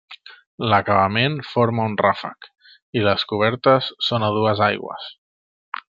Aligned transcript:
L'acabament 0.71 1.35
forma 1.49 1.85
un 1.89 1.93
ràfec, 2.03 2.47
i 3.01 3.05
les 3.09 3.29
cobertes 3.33 3.91
són 4.09 4.27
a 4.31 4.35
dues 4.39 4.65
aigües. 4.71 5.11